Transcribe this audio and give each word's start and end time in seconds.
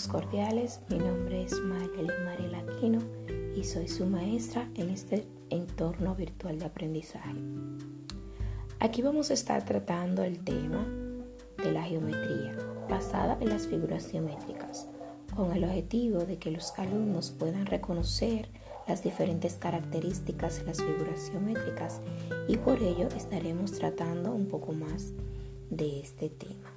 Saludos 0.00 0.22
cordiales, 0.22 0.80
mi 0.88 0.98
nombre 0.98 1.42
es 1.42 1.60
María 1.60 2.14
Mariel 2.24 2.54
Aquino 2.54 3.00
y 3.54 3.64
soy 3.64 3.86
su 3.86 4.06
maestra 4.06 4.66
en 4.74 4.88
este 4.88 5.26
entorno 5.50 6.14
virtual 6.14 6.58
de 6.58 6.64
aprendizaje. 6.64 7.34
Aquí 8.78 9.02
vamos 9.02 9.30
a 9.30 9.34
estar 9.34 9.62
tratando 9.66 10.22
el 10.22 10.42
tema 10.42 10.86
de 11.62 11.70
la 11.70 11.82
geometría 11.82 12.56
basada 12.88 13.36
en 13.42 13.50
las 13.50 13.66
figuras 13.66 14.06
geométricas, 14.06 14.88
con 15.36 15.52
el 15.52 15.64
objetivo 15.64 16.20
de 16.20 16.38
que 16.38 16.50
los 16.50 16.72
alumnos 16.78 17.30
puedan 17.30 17.66
reconocer 17.66 18.48
las 18.88 19.02
diferentes 19.02 19.56
características 19.56 20.60
de 20.60 20.64
las 20.64 20.78
figuras 20.78 21.28
geométricas 21.30 22.00
y 22.48 22.56
por 22.56 22.82
ello 22.82 23.08
estaremos 23.14 23.72
tratando 23.72 24.32
un 24.32 24.46
poco 24.46 24.72
más 24.72 25.12
de 25.68 26.00
este 26.00 26.30
tema. 26.30 26.72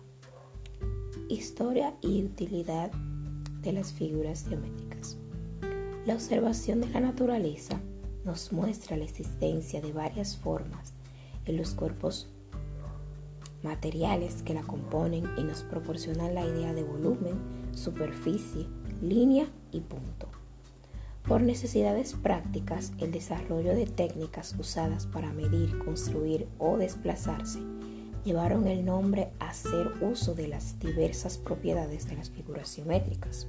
Historia 1.30 1.96
y 2.02 2.22
utilidad 2.26 2.92
de 3.64 3.74
las 3.74 3.94
figuras 3.94 4.46
geométricas. 4.48 5.18
La 6.06 6.16
observación 6.16 6.82
de 6.82 6.90
la 6.90 7.00
naturaleza 7.00 7.80
nos 8.26 8.52
muestra 8.52 8.98
la 8.98 9.06
existencia 9.06 9.82
de 9.82 9.94
varias 9.94 10.38
formas 10.38 10.94
en 11.46 11.58
los 11.58 11.72
cuerpos 11.74 12.30
materiales 13.64 14.42
que 14.44 14.54
la 14.54 14.64
componen 14.64 15.26
y 15.38 15.44
nos 15.44 15.64
proporcionan 15.64 16.36
la 16.36 16.46
idea 16.46 16.74
de 16.74 16.84
volumen, 16.84 17.36
superficie, 17.72 18.68
línea 19.02 19.48
y 19.72 19.80
punto. 19.80 20.28
Por 21.26 21.42
necesidades 21.42 22.14
prácticas, 22.14 22.92
el 23.00 23.12
desarrollo 23.12 23.74
de 23.74 23.86
técnicas 23.86 24.56
usadas 24.60 25.06
para 25.06 25.32
medir, 25.32 25.78
construir 25.80 26.48
o 26.58 26.78
desplazarse 26.78 27.60
llevaron 28.24 28.68
el 28.68 28.86
nombre 28.86 29.30
a 29.40 29.50
hacer 29.50 29.92
uso 30.02 30.34
de 30.34 30.48
las 30.48 30.80
diversas 30.80 31.38
propiedades 31.38 32.08
de 32.08 32.16
las 32.16 32.30
figuras 32.30 32.74
geométricas. 32.74 33.48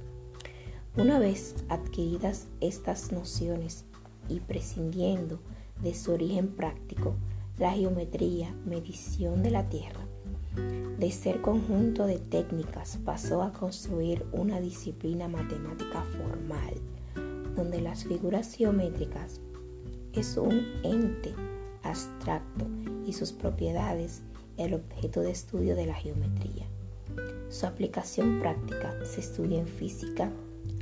Una 0.97 1.19
vez 1.19 1.55
adquiridas 1.69 2.47
estas 2.61 3.11
nociones 3.11 3.85
y 4.29 4.39
prescindiendo 4.39 5.39
de 5.81 5.93
su 5.93 6.13
origen 6.13 6.49
práctico, 6.49 7.15
la 7.57 7.71
geometría, 7.71 8.53
medición 8.65 9.43
de 9.43 9.51
la 9.51 9.69
Tierra, 9.69 10.05
de 10.97 11.11
ser 11.11 11.41
conjunto 11.41 12.05
de 12.05 12.17
técnicas 12.17 12.97
pasó 13.03 13.43
a 13.43 13.51
construir 13.51 14.25
una 14.31 14.61
disciplina 14.61 15.27
matemática 15.27 16.03
formal, 16.17 16.73
donde 17.55 17.81
las 17.81 18.05
figuras 18.05 18.53
geométricas 18.53 19.41
es 20.13 20.37
un 20.37 20.65
ente 20.83 21.33
abstracto 21.83 22.65
y 23.05 23.13
sus 23.13 23.33
propiedades 23.33 24.21
el 24.57 24.73
objeto 24.73 25.21
de 25.21 25.31
estudio 25.31 25.75
de 25.75 25.85
la 25.85 25.95
geometría. 25.95 26.65
Su 27.49 27.65
aplicación 27.65 28.39
práctica 28.39 28.93
se 29.05 29.21
estudia 29.21 29.59
en 29.59 29.67
física, 29.67 30.31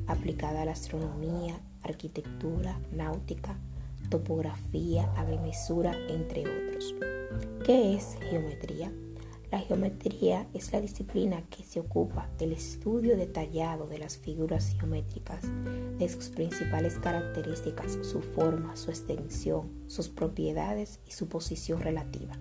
aplicada 0.07 0.61
a 0.61 0.65
la 0.65 0.71
astronomía, 0.71 1.59
arquitectura, 1.83 2.79
náutica, 2.91 3.57
topografía, 4.09 5.11
agrimensura, 5.13 5.93
entre 6.09 6.41
otros. 6.41 6.95
¿Qué 7.65 7.95
es 7.95 8.15
geometría? 8.29 8.91
La 9.51 9.59
geometría 9.59 10.47
es 10.55 10.73
la 10.73 10.81
disciplina 10.81 11.43
que 11.51 11.63
se 11.63 11.79
ocupa 11.79 12.27
del 12.39 12.53
estudio 12.53 13.15
detallado 13.15 13.85
de 13.85 13.99
las 13.99 14.17
figuras 14.17 14.75
geométricas, 14.79 15.43
de 15.99 16.09
sus 16.09 16.29
principales 16.29 16.95
características, 16.95 17.99
su 18.01 18.21
forma, 18.21 18.75
su 18.75 18.89
extensión, 18.89 19.69
sus 19.85 20.09
propiedades 20.09 20.99
y 21.07 21.11
su 21.11 21.27
posición 21.27 21.81
relativa. 21.81 22.33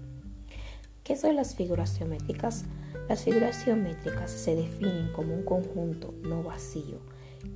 ¿Qué 1.04 1.16
son 1.16 1.34
las 1.34 1.56
figuras 1.56 1.96
geométricas? 1.98 2.64
Las 3.08 3.24
figuras 3.24 3.64
geométricas 3.64 4.30
se 4.30 4.54
definen 4.54 5.12
como 5.12 5.34
un 5.34 5.42
conjunto 5.42 6.14
no 6.22 6.44
vacío 6.44 7.00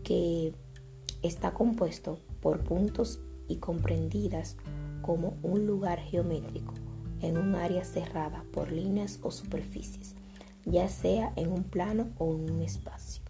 que 0.02 0.52
está 1.22 1.54
compuesto 1.54 2.18
por 2.40 2.64
puntos 2.64 3.20
y 3.46 3.58
comprendidas 3.58 4.56
como 5.00 5.36
un 5.44 5.64
lugar 5.64 6.00
geométrico 6.00 6.74
en 7.20 7.38
un 7.38 7.54
área 7.54 7.84
cerrada 7.84 8.44
por 8.52 8.72
líneas 8.72 9.20
o 9.22 9.30
superficies, 9.30 10.16
ya 10.64 10.88
sea 10.88 11.32
en 11.36 11.52
un 11.52 11.62
plano 11.62 12.08
o 12.18 12.34
en 12.34 12.50
un 12.50 12.62
espacio. 12.62 13.22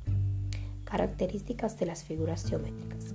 Características 0.84 1.78
de 1.78 1.86
las 1.86 2.04
figuras 2.04 2.48
geométricas. 2.48 3.14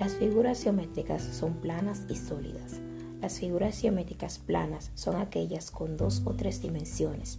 Las 0.00 0.14
figuras 0.14 0.64
geométricas 0.64 1.22
son 1.22 1.60
planas 1.60 2.02
y 2.08 2.16
sólidas 2.16 2.80
las 3.20 3.38
figuras 3.38 3.78
geométricas 3.78 4.38
planas 4.38 4.90
son 4.94 5.16
aquellas 5.16 5.70
con 5.70 5.98
dos 5.98 6.22
o 6.24 6.32
tres 6.32 6.62
dimensiones, 6.62 7.38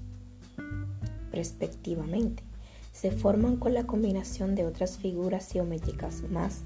respectivamente. 1.31 2.43
Se 2.91 3.11
forman 3.11 3.57
con 3.57 3.73
la 3.73 3.87
combinación 3.87 4.53
de 4.53 4.65
otras 4.65 4.97
figuras 4.97 5.49
geométricas 5.51 6.29
más 6.29 6.61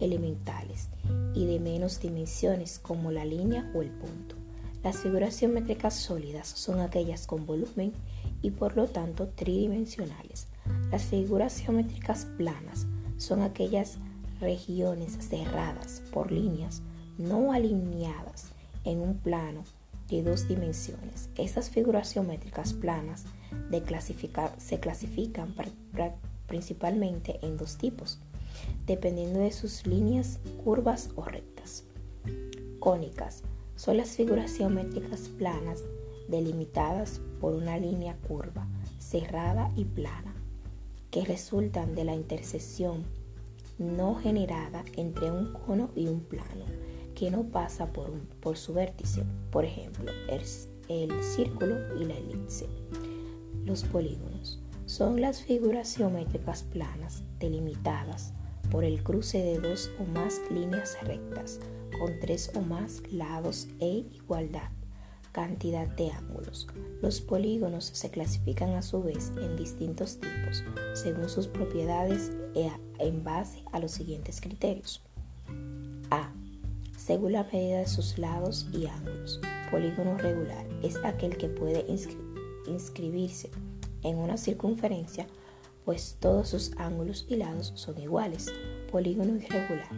elementales 0.00 0.88
y 1.34 1.44
de 1.46 1.60
menos 1.60 2.00
dimensiones 2.00 2.78
como 2.78 3.10
la 3.10 3.24
línea 3.24 3.70
o 3.74 3.82
el 3.82 3.90
punto. 3.90 4.36
Las 4.82 4.98
figuras 4.98 5.38
geométricas 5.38 5.94
sólidas 5.94 6.48
son 6.48 6.80
aquellas 6.80 7.26
con 7.26 7.44
volumen 7.44 7.92
y 8.40 8.50
por 8.50 8.76
lo 8.76 8.86
tanto 8.86 9.28
tridimensionales. 9.28 10.46
Las 10.90 11.02
figuras 11.04 11.58
geométricas 11.58 12.26
planas 12.38 12.86
son 13.18 13.42
aquellas 13.42 13.98
regiones 14.40 15.18
cerradas 15.20 16.02
por 16.12 16.32
líneas 16.32 16.82
no 17.18 17.52
alineadas 17.52 18.53
en 18.84 19.00
un 19.00 19.18
plano 19.18 19.64
de 20.08 20.22
dos 20.22 20.48
dimensiones. 20.48 21.30
Estas 21.36 21.70
figuras 21.70 22.12
geométricas 22.12 22.72
planas 22.74 23.24
se 24.58 24.80
clasifican 24.80 25.54
principalmente 26.46 27.38
en 27.42 27.56
dos 27.56 27.78
tipos, 27.78 28.18
dependiendo 28.86 29.40
de 29.40 29.52
sus 29.52 29.86
líneas 29.86 30.38
curvas 30.62 31.10
o 31.16 31.22
rectas. 31.24 31.84
Cónicas 32.78 33.42
son 33.76 33.96
las 33.96 34.10
figuras 34.10 34.54
geométricas 34.54 35.28
planas 35.38 35.82
delimitadas 36.28 37.20
por 37.40 37.54
una 37.54 37.78
línea 37.78 38.16
curva, 38.28 38.66
cerrada 38.98 39.72
y 39.76 39.84
plana, 39.84 40.34
que 41.10 41.24
resultan 41.24 41.94
de 41.94 42.04
la 42.04 42.14
intersección 42.14 43.04
no 43.78 44.14
generada 44.14 44.84
entre 44.96 45.30
un 45.30 45.52
cono 45.52 45.90
y 45.96 46.06
un 46.06 46.20
plano 46.20 46.64
que 47.14 47.30
no 47.30 47.44
pasa 47.44 47.92
por, 47.92 48.10
por 48.40 48.56
su 48.56 48.74
vértice, 48.74 49.24
por 49.50 49.64
ejemplo, 49.64 50.10
el, 50.28 50.42
el 50.88 51.22
círculo 51.22 51.76
y 52.00 52.04
la 52.04 52.16
elipse. 52.16 52.66
Los 53.64 53.84
polígonos 53.84 54.60
son 54.86 55.20
las 55.20 55.42
figuras 55.42 55.96
geométricas 55.96 56.62
planas 56.64 57.22
delimitadas 57.38 58.32
por 58.70 58.84
el 58.84 59.02
cruce 59.02 59.38
de 59.38 59.58
dos 59.58 59.90
o 59.98 60.04
más 60.04 60.40
líneas 60.50 60.96
rectas 61.02 61.60
con 61.98 62.18
tres 62.20 62.50
o 62.54 62.60
más 62.60 63.02
lados 63.10 63.68
e 63.80 64.04
igualdad 64.12 64.70
cantidad 65.34 65.88
de 65.88 66.12
ángulos. 66.12 66.68
Los 67.02 67.20
polígonos 67.20 67.84
se 67.86 68.08
clasifican 68.08 68.70
a 68.74 68.82
su 68.82 69.02
vez 69.02 69.32
en 69.36 69.56
distintos 69.56 70.20
tipos 70.20 70.62
según 70.94 71.28
sus 71.28 71.48
propiedades 71.48 72.32
e 72.54 72.70
en 73.00 73.24
base 73.24 73.64
a 73.72 73.80
los 73.80 73.90
siguientes 73.90 74.40
criterios. 74.40 75.02
A 76.10 76.32
según 77.04 77.32
la 77.32 77.44
medida 77.44 77.80
de 77.80 77.86
sus 77.86 78.16
lados 78.16 78.66
y 78.72 78.86
ángulos. 78.86 79.38
Polígono 79.70 80.16
regular 80.16 80.66
es 80.82 80.96
aquel 81.04 81.36
que 81.36 81.48
puede 81.48 81.84
inscribirse 82.66 83.50
en 84.02 84.16
una 84.16 84.38
circunferencia, 84.38 85.26
pues 85.84 86.16
todos 86.18 86.48
sus 86.48 86.72
ángulos 86.78 87.26
y 87.28 87.36
lados 87.36 87.72
son 87.74 88.00
iguales. 88.00 88.50
Polígono 88.90 89.36
irregular 89.36 89.90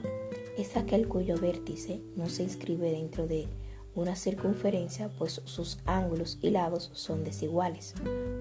es 0.59 0.77
aquel 0.77 1.07
cuyo 1.07 1.37
vértice 1.41 2.01
no 2.17 2.29
se 2.29 2.43
inscribe 2.43 2.91
dentro 2.91 3.29
de 3.29 3.47
una 3.95 4.17
circunferencia, 4.17 5.09
pues 5.17 5.41
sus 5.45 5.79
ángulos 5.87 6.39
y 6.43 6.51
lados 6.51 6.91
son 6.93 7.23
desiguales. 7.23 7.95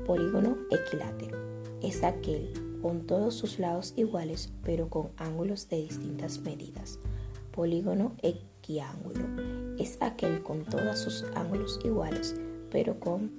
Polígono 0.07 0.57
equilátero 0.71 1.37
es 1.83 2.03
aquel 2.03 2.51
con 2.81 3.05
todos 3.05 3.35
sus 3.35 3.59
lados 3.59 3.93
iguales, 3.95 4.51
pero 4.63 4.89
con 4.89 5.11
ángulos 5.17 5.69
de 5.69 5.77
distintas 5.77 6.39
medidas. 6.39 6.97
Polígono 7.51 8.15
equilátero 8.23 8.54
es 9.77 9.97
aquel 10.01 10.41
con 10.41 10.63
todos 10.63 10.97
sus 10.97 11.23
ángulos 11.35 11.79
iguales, 11.83 12.35
pero 12.71 12.99
con 12.99 13.31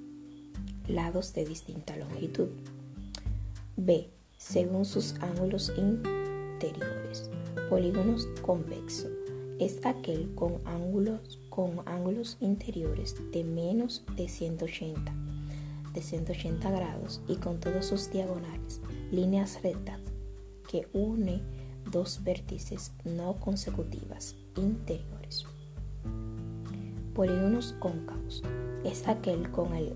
lados 0.86 1.34
de 1.34 1.44
distinta 1.44 1.96
longitud. 1.96 2.48
B. 3.76 4.08
Según 4.36 4.84
sus 4.84 5.14
ángulos 5.20 5.72
interiores. 5.76 7.30
Polígonos 7.68 8.28
convexo 8.42 9.08
es 9.58 9.84
aquel 9.84 10.32
con 10.34 10.60
ángulos, 10.64 11.40
con 11.48 11.80
ángulos 11.86 12.36
interiores 12.40 13.16
de 13.32 13.42
menos 13.42 14.04
de 14.14 14.28
180, 14.28 15.12
de 15.92 16.02
180 16.02 16.70
grados 16.70 17.20
y 17.26 17.36
con 17.36 17.58
todos 17.58 17.86
sus 17.86 18.10
diagonales, 18.12 18.80
líneas 19.10 19.60
rectas 19.62 20.00
que 20.70 20.86
une 20.92 21.42
dos 21.90 22.22
vértices 22.22 22.92
no 23.04 23.40
consecutivas 23.40 24.36
interiores. 24.56 25.15
Polígonos 27.16 27.74
cóncavos 27.78 28.42
es 28.84 29.08
aquel 29.08 29.50
con 29.50 29.74
el 29.74 29.94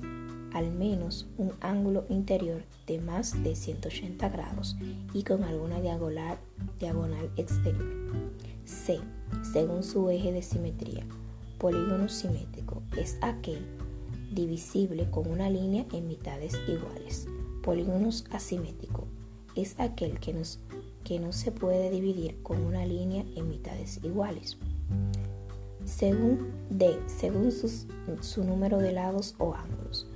al 0.54 0.72
menos 0.72 1.28
un 1.36 1.52
ángulo 1.60 2.06
interior 2.08 2.62
de 2.86 2.98
más 2.98 3.42
de 3.42 3.54
180 3.54 4.26
grados 4.30 4.74
y 5.12 5.22
con 5.22 5.44
alguna 5.44 5.82
diagonal, 5.82 6.38
diagonal 6.78 7.30
exterior. 7.36 7.92
C. 8.64 9.00
Según 9.52 9.82
su 9.82 10.08
eje 10.08 10.32
de 10.32 10.40
simetría. 10.40 11.04
Polígono 11.58 12.08
simétrico 12.08 12.82
es 12.96 13.18
aquel 13.20 13.66
divisible 14.32 15.10
con 15.10 15.30
una 15.30 15.50
línea 15.50 15.84
en 15.92 16.08
mitades 16.08 16.58
iguales. 16.66 17.28
Polígonos 17.62 18.24
asimétrico 18.30 19.06
es 19.54 19.78
aquel 19.78 20.18
que, 20.20 20.34
que 21.04 21.20
no 21.20 21.34
se 21.34 21.52
puede 21.52 21.90
dividir 21.90 22.42
con 22.42 22.64
una 22.64 22.86
línea 22.86 23.26
en 23.36 23.50
mitades 23.50 24.00
iguales. 24.02 24.56
Según 25.90 26.52
según 27.06 27.50
su 28.20 28.44
número 28.44 28.78
de 28.78 28.92
lados 28.92 29.34
o 29.38 29.54
ángulos. 29.54 30.08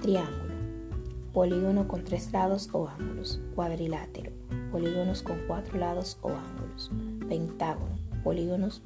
Triángulo. 0.00 0.54
Polígono 1.34 1.88
con 1.88 2.04
tres 2.04 2.32
lados 2.32 2.70
o 2.72 2.88
ángulos. 2.88 3.40
Cuadrilátero. 3.54 4.30
Polígonos 4.70 5.22
con 5.22 5.38
cuatro 5.48 5.76
lados 5.78 6.18
o 6.22 6.30
ángulos. 6.30 6.90
Pentágono. 7.28 7.98
Polígonos 8.22 8.82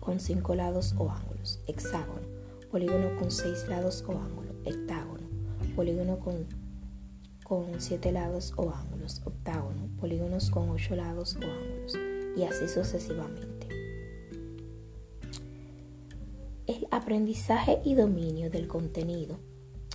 con 0.00 0.20
cinco 0.20 0.54
lados 0.54 0.94
o 0.96 1.10
ángulos. 1.10 1.60
Hexágono. 1.66 2.22
Polígono 2.70 3.16
con 3.18 3.30
seis 3.30 3.66
lados 3.68 4.04
o 4.06 4.12
ángulos. 4.12 4.54
Hectágono. 4.64 5.26
Polígono 5.74 6.20
con, 6.20 6.46
con 7.42 7.80
siete 7.80 8.12
lados 8.12 8.54
o 8.56 8.70
ángulos. 8.70 9.20
Octágono. 9.24 9.88
Polígonos 10.00 10.48
con 10.48 10.70
ocho 10.70 10.94
lados 10.94 11.36
o 11.36 11.44
ángulos. 11.44 11.98
Y 12.36 12.44
así 12.44 12.68
sucesivamente. 12.68 13.71
Aprendizaje 16.92 17.80
y 17.84 17.94
dominio 17.94 18.50
del 18.50 18.68
contenido 18.68 19.38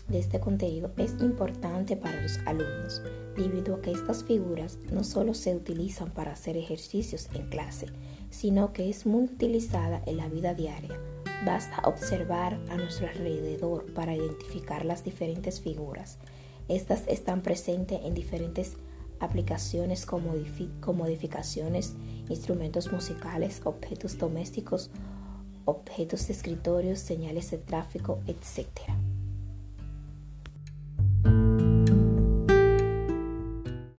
de 0.08 0.20
este 0.20 0.40
contenido 0.40 0.94
es 0.98 1.12
importante 1.20 1.98
para 1.98 2.22
los 2.22 2.40
alumnos, 2.46 3.02
debido 3.36 3.76
a 3.76 3.82
que 3.82 3.92
estas 3.92 4.24
figuras 4.24 4.78
no 4.90 5.04
solo 5.04 5.34
se 5.34 5.54
utilizan 5.54 6.12
para 6.12 6.32
hacer 6.32 6.56
ejercicios 6.56 7.28
en 7.34 7.50
clase, 7.50 7.88
sino 8.30 8.72
que 8.72 8.90
es 8.90 9.06
muy 9.06 9.26
utilizada 9.26 10.02
en 10.06 10.18
la 10.18 10.30
vida 10.30 10.54
diaria. 10.54 10.98
Basta 11.46 11.82
observar 11.84 12.58
a 12.70 12.78
nuestro 12.78 13.08
alrededor 13.08 13.94
para 13.94 14.16
identificar 14.16 14.86
las 14.86 15.04
diferentes 15.04 15.60
figuras. 15.60 16.20
Estas 16.70 17.04
están 17.08 17.42
presentes 17.42 18.00
en 18.04 18.14
diferentes 18.14 18.78
aplicaciones 19.20 20.06
como, 20.06 20.34
modificaciones, 20.94 21.96
instrumentos 22.30 22.92
musicales, 22.94 23.62
objetos 23.66 24.18
domésticos, 24.18 24.90
objetos 25.68 26.28
de 26.28 26.34
escritorio, 26.34 26.96
señales 26.96 27.52
de 27.52 27.58
tráfico, 27.58 28.20
etc. 28.26 28.68